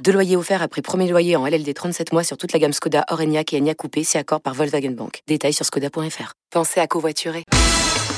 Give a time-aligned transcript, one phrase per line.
[0.00, 3.04] Deux loyers offerts après premier loyer en LLD 37 mois sur toute la gamme Skoda,
[3.10, 5.20] Orenia et Enya Coupé, si accord par Volkswagen Bank.
[5.28, 6.32] Détails sur skoda.fr.
[6.50, 7.44] Pensez à covoiturer.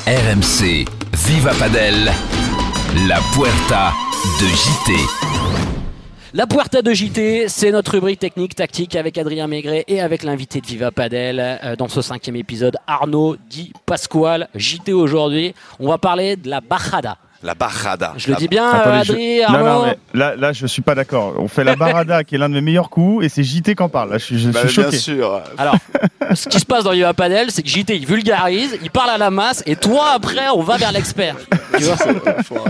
[0.07, 2.13] RMC, Viva Padel,
[3.07, 3.93] la Puerta
[4.41, 4.93] de JT.
[6.33, 10.61] La Puerta de JT, c'est notre rubrique technique tactique avec Adrien Maigret et avec l'invité
[10.61, 14.49] de Viva Padel euh, dans ce cinquième épisode, Arnaud Di Pasquale.
[14.55, 17.19] JT aujourd'hui, on va parler de la Bajada.
[17.45, 18.15] La barrada.
[18.17, 20.95] Je le dis bien, Attendez, je- Adrien, Non, non, mais là, là, je suis pas
[20.95, 21.35] d'accord.
[21.37, 23.83] On fait la barada, qui est l'un de mes meilleurs coups, et c'est JT qui
[23.83, 24.11] en parle.
[24.13, 24.97] Là, je suis, je Bah, suis bien choqué.
[24.97, 25.43] sûr.
[25.59, 25.77] Alors,
[26.35, 29.19] ce qui se passe dans Viva Padel, c'est que JT il vulgarise, il parle à
[29.19, 31.37] la masse, et toi après, on va vers l'expert.
[31.77, 31.97] Tu vois.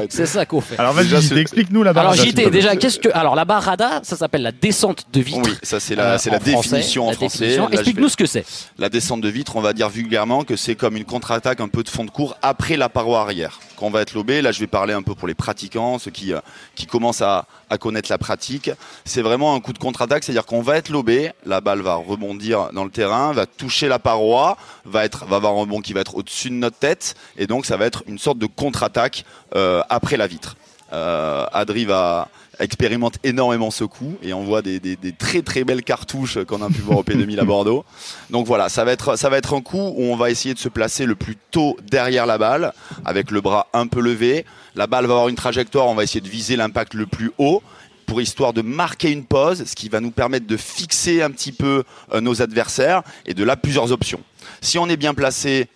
[0.08, 0.78] C'est ça qu'on fait.
[0.78, 2.25] Alors vas-y, JT, explique-nous la Alors barada.
[2.25, 5.41] JT, déjà, qu'est-ce que alors la barrada, ça s'appelle la descente de vitre.
[5.44, 7.58] Oui, ça c'est la, euh, c'est la définition en français.
[7.72, 8.44] Explique-nous ce que c'est.
[8.78, 11.82] La descente de vitre, on va dire vulgairement que c'est comme une contre-attaque un peu
[11.82, 13.60] de fond de cours après la paroi arrière.
[13.77, 16.10] Quand on va être lobé, là je vais parler un peu pour les pratiquants, ceux
[16.10, 16.41] qui, euh,
[16.75, 18.70] qui commencent à, à connaître la pratique.
[19.05, 22.70] C'est vraiment un coup de contre-attaque, c'est-à-dire qu'on va être lobé, la balle va rebondir
[22.72, 26.16] dans le terrain, va toucher la paroi, va, être, avoir un rebond qui va être
[26.16, 30.16] au-dessus de notre tête, et donc ça va être une sorte de contre-attaque euh, après
[30.16, 30.56] la vitre.
[30.95, 32.28] Euh, Adri va
[32.61, 36.62] expérimente énormément ce coup et on voit des, des- des très très belles cartouches qu'on
[36.62, 37.84] a pu voir au P2000 à Bordeaux.
[38.31, 40.59] Donc voilà, ça va être ça va être un coup où on va essayer de
[40.61, 42.72] se placer le plus tôt derrière la balle
[43.05, 44.45] avec le bras un peu levé.
[44.77, 47.61] La balle va avoir une trajectoire, on va essayer de viser l'impact le plus haut
[48.06, 51.53] pour histoire de marquer une pause, ce qui va nous permettre de fixer un petit
[51.53, 54.20] peu euh, nos adversaires et de là plusieurs options.
[54.61, 55.69] Si on est bien placé,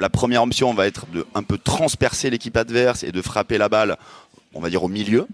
[0.00, 3.68] la première option va être de un peu transpercer l'équipe adverse et de frapper la
[3.68, 3.96] balle
[4.54, 5.26] on va dire au milieu.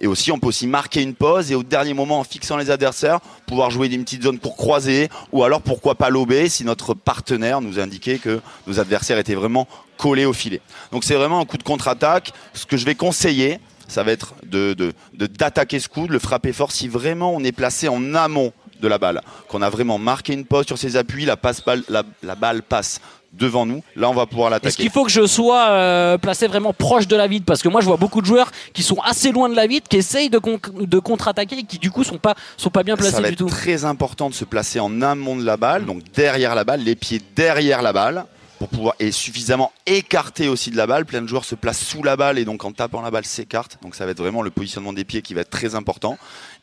[0.00, 2.70] Et aussi, on peut aussi marquer une pause et au dernier moment, en fixant les
[2.70, 6.94] adversaires, pouvoir jouer des petites zones pour croiser ou alors pourquoi pas lober si notre
[6.94, 10.60] partenaire nous indiquait que nos adversaires étaient vraiment collés au filet.
[10.92, 12.32] Donc c'est vraiment un coup de contre-attaque.
[12.52, 16.12] Ce que je vais conseiller, ça va être de de- de- d'attaquer ce coup, de
[16.12, 19.70] le frapper fort si vraiment on est placé en amont de la balle, qu'on a
[19.70, 23.00] vraiment marqué une pause sur ses appuis, la, passe balle, la, la balle passe
[23.38, 24.82] devant nous, là on va pouvoir Est-ce l'attaquer.
[24.82, 27.44] qu'il faut que je sois euh, placé vraiment proche de la vitre?
[27.46, 29.88] Parce que moi, je vois beaucoup de joueurs qui sont assez loin de la vitre,
[29.88, 32.94] qui essayent de, con- de contre-attaquer et qui, du coup, sont pas, sont pas bien
[32.96, 33.46] ça placés va du être tout.
[33.46, 36.94] très important de se placer en amont de la balle, donc derrière la balle, les
[36.96, 38.24] pieds derrière la balle,
[38.64, 41.04] pour pouvoir et suffisamment écarté aussi de la balle.
[41.04, 43.78] Plein de joueurs se placent sous la balle et donc en tapant la balle s'écartent.
[43.82, 46.16] Donc ça va être vraiment le positionnement des pieds qui va être très important.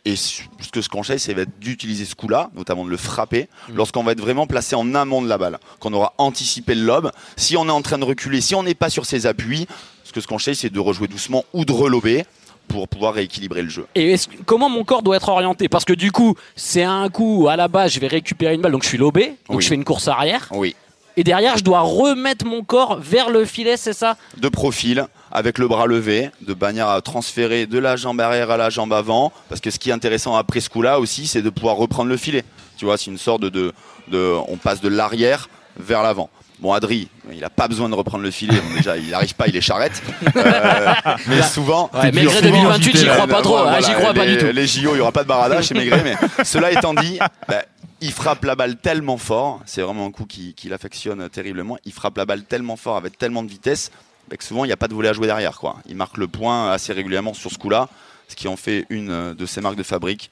[0.06, 0.42] Et ce
[0.72, 4.48] que je conseille, c'est d'utiliser ce coup-là, notamment de le frapper, lorsqu'on va être vraiment
[4.48, 7.12] placé en amont de la balle, qu'on aura anticipé le lob.
[7.36, 9.68] Si on est en train de reculer, si on n'est pas sur ses appuis,
[10.04, 12.26] ce que je conseille, c'est de rejouer doucement ou de relober
[12.68, 13.86] pour pouvoir rééquilibrer le jeu.
[13.94, 14.16] Et
[14.48, 15.70] comment mon corps doit être orienté?
[15.70, 18.72] Parce que du coup, c'est un coup, à la base, je vais récupérer une balle,
[18.72, 19.62] donc je suis lobé, donc Oui.
[19.64, 20.48] je fais une course arrière.
[20.52, 20.76] Oui.
[21.18, 24.16] Et derrière, je dois remettre mon corps vers le filet, c'est ça?
[24.38, 28.58] De profil, avec le bras levé, de manière à transférer de la jambe arrière à
[28.58, 29.32] la jambe avant.
[29.50, 32.18] Parce que ce qui est intéressant après ce coup-là aussi, c'est de pouvoir reprendre le
[32.18, 32.44] filet.
[32.78, 33.74] Tu vois, c'est une sorte de, de,
[34.08, 36.30] de- on passe de l'arrière vers l'avant.
[36.60, 38.56] Bon, Adri, il n'a pas besoin de reprendre le filet.
[38.78, 40.02] Déjà, il n'arrive pas, il est charrette.
[40.36, 40.94] Euh,
[41.28, 44.14] mais souvent, Ouais, Maigret souvent, 2028, j'y JT, crois pas trop, Voilà, hein, j'y crois
[44.14, 44.46] pas les- du tout.
[44.54, 47.64] Les JO, il n'y aura pas de barada chez Maigret, mais cela étant dit, bah,
[48.02, 51.94] il frappe la balle tellement fort, c'est vraiment un coup qui, qui l'affectionne terriblement, il
[51.94, 53.92] frappe la balle tellement fort avec tellement de vitesse
[54.30, 55.58] bah, que souvent il n'y a pas de volet à jouer derrière.
[55.58, 55.78] Quoi.
[55.88, 57.88] Il marque le point assez régulièrement sur ce coup-là,
[58.28, 60.32] ce qui en fait une de ses marques de fabrique.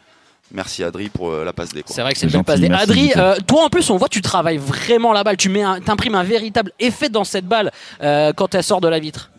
[0.52, 1.84] Merci Adri pour euh, la passe D.
[1.84, 1.96] quoi.
[1.96, 2.70] C'est vrai que c'est une belle passe D.
[2.72, 5.38] Adri, euh, toi en plus, on voit, tu travailles vraiment la balle.
[5.38, 7.72] Tu mets, un- imprimes un véritable effet dans cette balle
[8.02, 9.30] euh, quand elle sort de la vitre.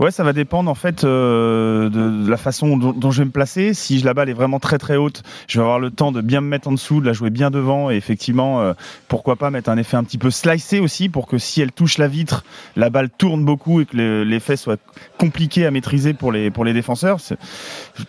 [0.00, 3.74] Ouais, ça va dépendre en fait euh, de, la façon dont, je vais me placer.
[3.74, 6.40] Si la balle est vraiment très très haute, je vais avoir le temps de bien
[6.40, 8.72] me mettre en dessous, de la jouer bien devant et effectivement, euh,
[9.08, 11.98] pourquoi pas mettre un effet un petit peu slicé aussi pour que si elle touche
[11.98, 12.44] la vitre,
[12.76, 14.80] la balle tourne beaucoup et que le- l'effet soit
[15.18, 17.18] compliqué à maîtriser pour les pour les défenseurs.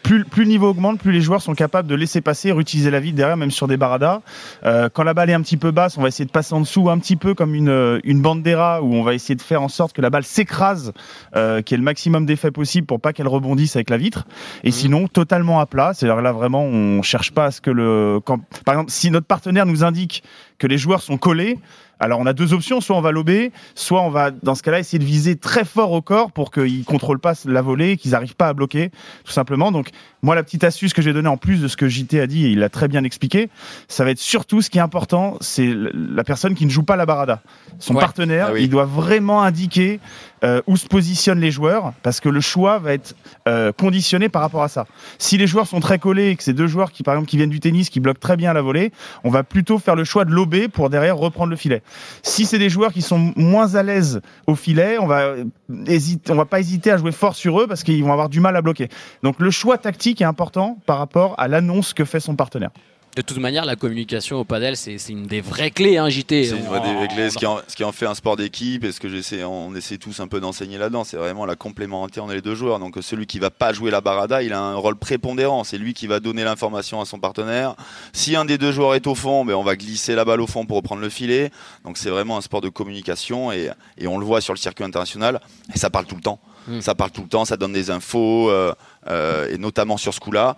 [0.04, 3.00] Plus, plus le niveau augmente, plus les joueurs sont capables de laisser passer, réutiliser la
[3.00, 4.22] vitre derrière, même sur des baradas.
[4.66, 6.62] Euh, quand la balle est un petit peu basse, on va essayer de passer en
[6.62, 9.68] dessous un petit peu comme une, une bandera où on va essayer de faire en
[9.68, 10.94] sorte que la balle s'écrase,
[11.36, 14.26] euh, qu'il y ait le maximum d'effet possible pour pas qu'elle rebondisse avec la vitre.
[14.64, 15.94] Et sinon, totalement à plat.
[15.94, 18.20] C'est-à-dire là vraiment, on cherche pas à ce que le.
[18.24, 20.24] Quand, par exemple, si notre partenaire nous indique
[20.58, 21.58] que les joueurs sont collés,
[22.00, 24.80] Alors on a deux options, soit on va lober, soit on va dans ce cas-là
[24.80, 28.36] essayer de viser très fort au corps pour qu'ils contrôlent pas la volée, qu'ils n'arrivent
[28.36, 28.92] pas à bloquer,
[29.24, 29.72] tout simplement.
[29.72, 29.90] Donc
[30.22, 32.46] moi la petite astuce que j'ai donnée en plus de ce que JT a dit
[32.46, 33.50] et il l'a très bien expliqué,
[33.88, 36.96] ça va être surtout ce qui est important, c'est la personne qui ne joue pas
[36.96, 37.42] la barada.
[37.80, 38.02] Son Ouais.
[38.02, 38.64] partenaire, Ah oui.
[38.64, 40.00] il doit vraiment indiquer
[40.44, 43.16] euh, où se positionnent les joueurs parce que le choix va être
[43.48, 44.86] euh, conditionné par rapport à ça.
[45.18, 47.38] Si les joueurs sont très collés et que c'est deux joueurs qui par exemple qui
[47.38, 48.92] viennent du tennis qui bloquent très bien la volée,
[49.24, 51.82] on va plutôt faire le choix de lober pour derrière reprendre le filet.
[52.24, 55.36] Si c'est des joueurs qui sont moins à l'aise au filet, on va
[55.68, 58.62] va pas hésiter à jouer fort sur eux parce qu'ils vont avoir du mal à
[58.62, 58.90] bloquer.
[59.24, 62.72] Donc le choix tactique est important par rapport à l'annonce que fait son partenaire.
[63.16, 66.44] De toute manière, la communication au padel, c'est une des vraies clés, hein, JT.
[66.44, 68.84] C'est une vraie des clés, ce qui, en, ce qui en fait un sport d'équipe
[68.84, 72.20] et ce que j'essaie, on essaie tous un peu d'enseigner là-dedans, c'est vraiment la complémentarité
[72.20, 72.78] entre les deux joueurs.
[72.78, 75.64] Donc celui qui va pas jouer la barada, il a un rôle prépondérant.
[75.64, 77.76] C'est lui qui va donner l'information à son partenaire.
[78.12, 80.48] Si un des deux joueurs est au fond, ben on va glisser la balle au
[80.48, 81.52] fond pour reprendre le filet.
[81.86, 84.84] Donc c'est vraiment un sport de communication et, et on le voit sur le circuit
[84.84, 85.40] international.
[85.74, 86.42] Et ça parle tout le temps.
[86.68, 86.82] Mm.
[86.82, 88.74] Ça parle tout le temps, ça donne des infos, euh,
[89.10, 90.56] euh, et notamment sur ce coup-là.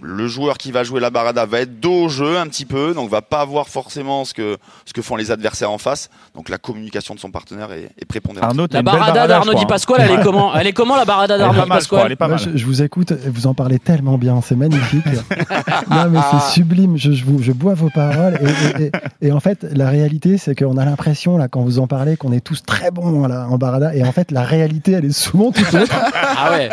[0.00, 2.94] Le joueur qui va jouer la barada va être dos au jeu un petit peu,
[2.94, 6.10] donc va pas voir forcément ce que, ce que font les adversaires en face.
[6.34, 8.50] Donc la communication de son partenaire est, est prépondérante.
[8.50, 9.66] Arnaud, La barada d'Arnaud Di.
[9.66, 12.58] Pasquale, elle est comment Elle est comment la barada d'Arnaud Di je crois, Pasquale je,
[12.58, 15.04] je vous écoute, vous en parlez tellement bien, c'est magnifique.
[15.90, 16.96] non, mais c'est sublime.
[16.96, 18.38] Je, je, vous- je bois vos paroles.
[18.40, 18.92] Et, et- et-
[19.28, 22.32] et en fait, la réalité, c'est qu'on a l'impression, là, quand vous en parlez, qu'on
[22.32, 23.94] est tous très bons là, en barada.
[23.94, 25.94] Et en fait, la réalité, elle est souvent tout autre.
[26.36, 26.68] Ah ouais.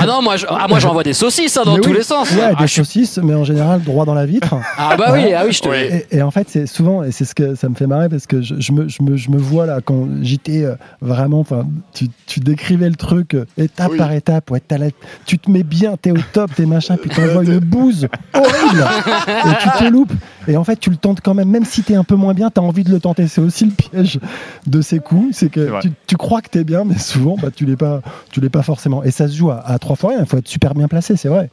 [0.00, 1.96] Ah non, moi, je- ah, moi j'envoie des saucisses hein, dans Mais tous oui.
[1.96, 2.30] les sens.
[2.32, 4.54] Ouais, Ah, des je suis- saucisses, mais en général, droit dans la vitre.
[4.76, 5.68] ah bah oui, ah oui, je te.
[5.68, 5.76] Oui.
[6.10, 8.26] Et, et en fait, c'est souvent, et c'est ce que ça me fait marrer parce
[8.26, 11.66] que je, je me, je, me, je me vois là quand j'étais euh, vraiment, enfin,
[11.94, 13.98] tu, tu décrivais le truc euh, étape Oui.
[13.98, 14.88] par étape, ouais, la-
[15.26, 18.84] tu te mets bien, t'es au top, t'es machin, puis t'envoies une bouse horrible
[19.28, 20.12] et tu te loupes.
[20.48, 22.50] Et en fait, tu le tentes quand même, même si t'es un peu moins bien,
[22.50, 23.28] t'as envie de le tenter.
[23.28, 24.18] C'est aussi le piège
[24.66, 27.66] de ces coups, c'est que tu, tu crois que t'es bien, mais souvent, bah, tu
[27.66, 28.00] l'es pas,
[28.32, 29.04] tu l'es pas forcément.
[29.04, 30.20] Et ça se joue à, à trois fois rien.
[30.20, 31.50] Il faut être super bien placé, c'est vrai.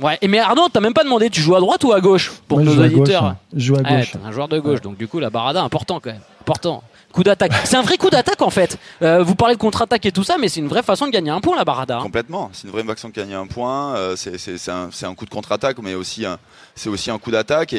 [0.00, 0.18] Ouais.
[0.20, 2.58] Et mais Arnaud, t'as même pas demandé, tu joues à droite ou à gauche pour
[2.58, 3.36] Moi, je nos joue à gauche, auditeurs hein.
[3.54, 4.12] Je joue à gauche.
[4.12, 6.82] t'es un joueur de gauche, donc du coup la barada important quand même, important.
[7.64, 8.78] C'est un vrai coup d'attaque en fait.
[9.02, 11.30] Euh, vous parlez de contre-attaque et tout ça, mais c'est une vraie façon de gagner
[11.30, 11.98] un point la barada.
[12.02, 13.94] Complètement, c'est une vraie façon de gagner un point.
[13.96, 16.24] euh, c'est- un, coup de contre-attaque, mais aussi
[16.74, 17.72] c'est aussi un coup d'attaque.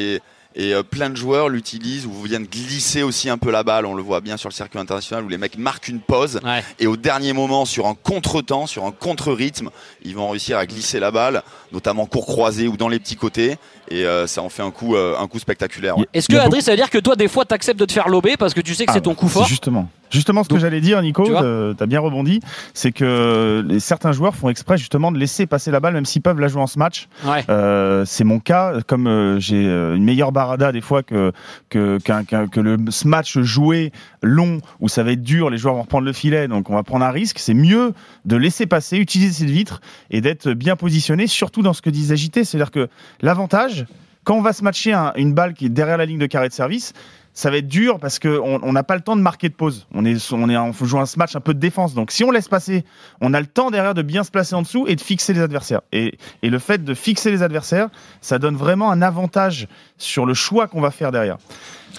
[0.54, 3.86] Et euh, plein de joueurs l'utilisent ou viennent glisser aussi un peu la balle.
[3.86, 6.64] On le voit bien sur le circuit international où les mecs marquent une pause Ouais.
[6.78, 9.70] et au dernier moment, sur un contre-temps, sur un contre-rythme,
[10.02, 11.42] ils vont réussir à glisser la balle,
[11.72, 13.56] notamment court croisé ou dans les petits côtés.
[13.90, 15.96] Et euh, ça en fait un coup, euh, un coup spectaculaire.
[15.98, 16.06] ouais.
[16.14, 17.92] Est-ce que y a Adri, ça veut dire que toi des fois t'acceptes de te
[17.92, 19.88] faire lober parce que tu sais que Ah, c'est ton coup c'est fort Justement.
[20.10, 22.40] Justement, ce Donc, que j'allais dire, Nico, tu euh, t'as bien rebondi,
[22.74, 26.22] c'est que les, certains joueurs font exprès justement de laisser passer la balle, même s'ils
[26.22, 27.08] peuvent la jouer en ce match.
[27.24, 27.44] Ouais.
[27.48, 31.32] Euh, c'est mon cas, comme euh, j'ai euh, une meilleure barada des fois que
[31.72, 32.76] le
[33.08, 36.70] match joué long où ça va être dur, les joueurs vont reprendre le filet, donc
[36.70, 37.38] on va prendre un risque.
[37.38, 37.92] C'est mieux
[38.24, 42.16] de laisser passer, utiliser cette vitre et d'être bien positionné, surtout dans ce que disait
[42.16, 42.88] JT, c'est-à-dire que
[43.20, 43.86] l'avantage
[44.24, 46.48] quand on va se matcher un- une balle qui est derrière la ligne de carré
[46.48, 46.92] de service,
[47.38, 49.86] ça va être dur parce qu'on on n'a pas le temps de marquer de pause.
[49.94, 51.94] On est, on est, on jouer un match un peu de défense.
[51.94, 52.84] Donc si on laisse passer,
[53.20, 55.40] on a le temps derrière de bien se placer en dessous et de fixer les
[55.40, 55.82] adversaires.
[55.92, 57.90] Et, et le fait de fixer les adversaires,
[58.22, 59.68] ça donne vraiment un avantage
[59.98, 61.36] sur le choix qu'on va faire derrière.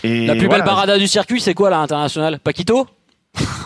[0.03, 0.57] Et La plus voilà.
[0.57, 2.39] belle barada du circuit, c'est quoi là international?
[2.39, 2.85] Paquito?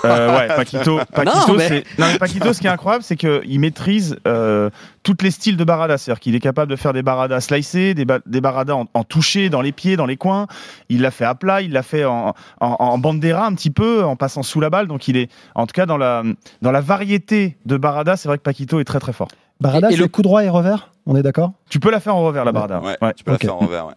[0.05, 0.99] Euh, ouais, Paquito.
[1.13, 4.69] Paquito, Non, mais- c'est- non, mais Paquito, ce qui est incroyable, c'est qu'il maîtrise euh,
[5.03, 5.97] tous les styles de barada.
[5.97, 9.03] C'est-à-dire qu'il est capable de faire des baradas slicés, des, ba- des baradas en, en
[9.05, 10.47] touché, dans les pieds, dans les coins.
[10.89, 14.03] Il l'a fait à plat, il l'a fait en, en, en bandera un petit peu,
[14.03, 14.87] en passant sous la balle.
[14.87, 16.23] Donc il est, en tout cas, dans la,
[16.61, 19.29] dans la variété de barada, c'est vrai que Paquito est très très fort.
[19.61, 20.89] Barada, Et- le- coup droit et revers?
[21.05, 21.53] On est d'accord?
[21.69, 22.79] Tu peux la faire en revers, la barada.
[22.81, 23.13] Ouais, Ouais.
[23.13, 23.87] tu peux la faire en revers.
[23.87, 23.93] ouais.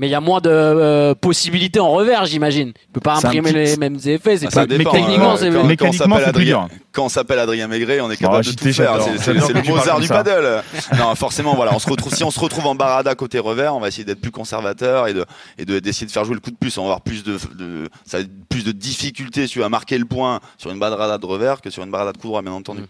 [0.00, 2.72] Mais il y a moins de euh, possibilités en revers, j'imagine.
[2.72, 4.38] Tu peux pas C'est imprimer petit- les mêmes effets.
[4.38, 4.66] C'est Ah, pas...
[4.66, 6.68] dépend, euh, c'est- quand- quand on mécaniquement, Adrien- dur.
[6.92, 9.00] Quand on s'appelle Adrien Maigret, on est Oh, capable de tout faire.
[9.02, 10.62] C'est- C'est c'est le Mozart du paddle.
[10.98, 13.80] Non, forcément, voilà, on se retrouve, si on se retrouve en barada côté revers, on
[13.80, 15.26] va essayer d'être plus conservateur et de
[15.58, 16.78] et de- d'essayer de faire jouer le coup de plus.
[16.78, 19.98] On va avoir plus de, de ça va être plus de difficultés tu vas marquer
[19.98, 22.52] le point sur une barada de revers que sur une barada de coup droit, bien
[22.52, 22.80] entendu.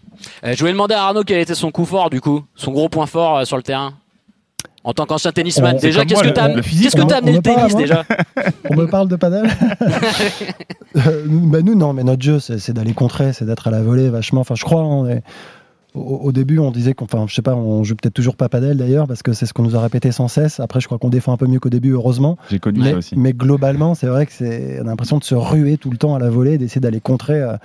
[0.45, 2.87] Euh, je voulais demander à Arnaud quel était son coup fort, du coup, son gros
[2.87, 3.93] point fort euh, sur le terrain.
[4.83, 7.35] En tant qu'ancien tennisman, On- déjà, qu'est-ce que le physique, qu'est-ce que on amené on
[7.35, 8.03] le tennis déjà
[8.69, 9.47] On me parle de padel
[10.97, 13.81] Euh, bah Nous, non, mais notre jeu, c'est c'est d'aller contrer, c'est d'être à la
[13.81, 14.41] volée vachement.
[14.41, 15.23] Enfin, je crois, on est-
[15.93, 18.49] au, au début, on disait qu'on, enfin, je sais pas, on joue peut-être toujours pas
[18.49, 20.59] padel d'ailleurs, parce que c'est ce qu'on nous a répété sans cesse.
[20.59, 22.37] Après, je crois qu'on défend un peu mieux qu'au début, heureusement.
[22.49, 23.15] J'ai connu Mais, ça aussi.
[23.17, 26.15] mais globalement, c'est vrai que c'est, on a l'impression de se ruer tout le temps
[26.15, 27.55] à la volée, d'essayer d'aller contrer euh,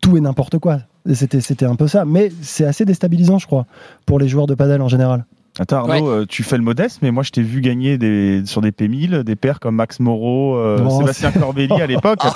[0.00, 0.78] tout et n'importe quoi.
[1.12, 2.04] C'était, c'était un peu ça.
[2.04, 3.66] Mais c'est assez déstabilisant, je crois,
[4.06, 5.24] pour les joueurs de padel en général.
[5.58, 6.16] Attends Arnaud, Ouais.
[6.22, 9.22] euh, tu fais le modeste, mais moi je t'ai vu gagner des, sur des P1000
[9.22, 12.20] des paires comme Max Moreau, euh, Non, Sébastien Corbelli à l'époque.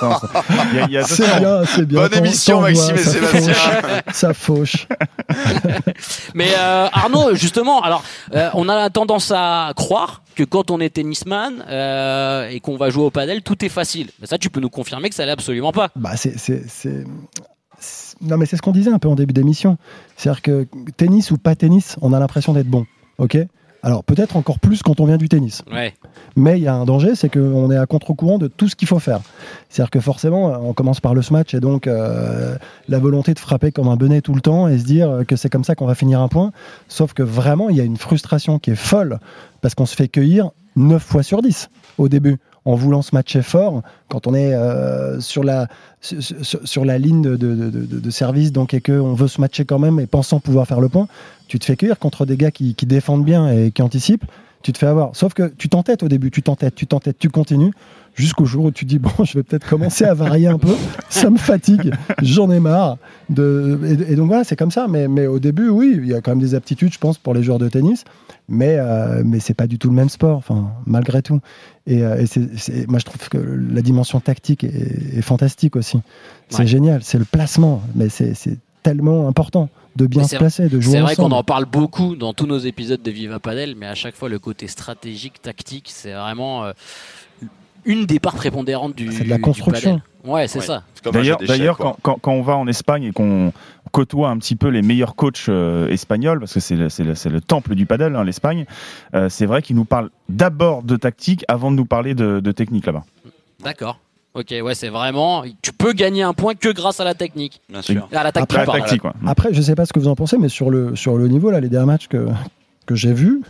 [1.07, 2.01] C'est bien, c'est bien.
[2.01, 3.53] Bonne émission, Maxime et Sébastien.
[3.53, 4.87] fauche, Ça fauche.
[6.35, 8.03] Mais euh, Arnaud, justement, alors
[8.35, 12.89] euh, on a tendance à croire que quand on est tennisman euh, et qu'on va
[12.91, 14.09] jouer au padel, tout est facile.
[14.21, 15.89] Mais ça, tu peux nous confirmer que ça l'est absolument pas.
[15.95, 16.35] Bah, c'est-
[18.21, 19.77] Non, mais c'est ce qu'on disait un peu en début d'émission.
[20.15, 22.85] C'est-à-dire que tennis ou pas tennis, on a l'impression d'être bon.
[23.17, 23.37] OK
[23.83, 25.63] Alors, peut-être encore plus quand on vient du tennis.
[25.71, 25.93] Ouais.
[26.35, 28.87] Mais il y a un danger, c'est qu'on est à contre-courant de tout ce qu'il
[28.87, 29.21] faut faire.
[29.69, 32.55] C'est-à-dire que forcément, on commence par le smash et donc euh,
[32.87, 35.49] la volonté de frapper comme un benet tout le temps et se dire que c'est
[35.49, 36.51] comme ça qu'on va finir un point.
[36.87, 39.19] Sauf que vraiment, il y a une frustration qui est folle
[39.61, 43.41] parce qu'on se fait cueillir 9 fois sur 10 au début en voulant se matcher
[43.41, 45.67] fort quand on est euh, sur, la,
[46.01, 49.79] sur, la ligne de, de- de- de- service donc et qu'on veut se matcher quand
[49.79, 51.07] même et pensant pouvoir faire le point,
[51.47, 54.25] tu te fais cueillir contre des gars qui, qui défendent bien et qui anticipent
[54.67, 55.15] tu te fais avoir.
[55.15, 57.71] Sauf que tu t'entêtes au début, tu t'entêtes, tu t'entêtes, tu continues,
[58.15, 60.73] jusqu'au jour où tu dis bon, je vais peut-être commencer à varier un peu.
[61.07, 62.97] Ça me fatigue, j'en ai marre.
[63.29, 63.79] De...
[63.85, 64.87] Et, et donc voilà, c'est comme ça.
[64.89, 67.33] Mais, mais au début, oui, il y a quand même des aptitudes, je pense, pour
[67.33, 68.03] les joueurs de tennis.
[68.49, 71.39] Mais, euh, mais c'est pas du tout le même sport, enfin, malgré tout.
[71.85, 75.99] Et, euh, et moi, je trouve que la dimension tactique est, est fantastique aussi.
[76.49, 76.67] C'est Ouais.
[76.67, 78.35] génial, c'est le placement, mais c'est
[78.83, 82.15] tellement important de bien se c'est- placer, de jouer C'est vrai qu'on en parle beaucoup
[82.15, 85.89] dans tous nos épisodes de Viva Padel, mais à chaque fois, le côté stratégique, tactique,
[85.91, 86.71] c'est vraiment euh,
[87.85, 89.11] une des parts prépondérantes du.
[89.11, 89.99] C'est de la construction.
[89.99, 90.03] padel.
[90.31, 90.65] Ouais, c'est Ouais.
[90.65, 90.83] ça.
[91.47, 93.53] D'ailleurs, quand, quand- quand on va en Espagne et qu'on
[93.93, 97.85] côtoie un petit peu les meilleurs coachs euh, espagnols, parce que c'est le, temple du
[97.85, 98.65] padel, hein, l'Espagne,
[99.13, 102.51] euh, c'est vrai qu'ils nous parlent d'abord de tactique avant de nous parler de, de
[102.51, 103.05] technique là-bas.
[103.63, 103.99] D'accord.
[104.37, 105.43] Ok, ouais, c'est vraiment.
[105.63, 107.59] Tu peux gagner un point que grâce à la technique.
[107.69, 108.07] Bien sûr.
[108.13, 108.81] À la tactique, Après, la pardon.
[108.81, 109.13] tactique, quoi.
[109.25, 111.49] Après, je sais pas ce que vous en pensez, mais sur le, sur le niveau,
[111.49, 112.27] là, les derniers matchs que,
[112.85, 113.41] que j'ai vus,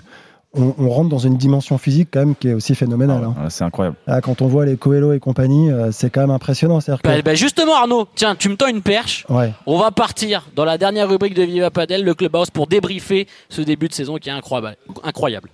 [0.54, 3.22] on, on rentre dans une dimension physique quand même qui est aussi phénoménale.
[3.24, 3.36] hein.
[3.38, 3.98] Ah, C'est incroyable.
[4.08, 6.80] Là, quand on voit les Coelho et compagnie, euh, c'est quand même impressionnant.
[6.80, 9.26] C'est-à-dire que- Bah, bah, justement, Arnaud, tiens, tu me tends une perche.
[9.30, 9.52] Ouais.
[9.66, 13.62] On va partir dans la dernière rubrique de Viva Padel, le Clubhouse, pour débriefer ce
[13.62, 14.78] début de saison qui est incroyable.
[15.04, 15.50] incroyable.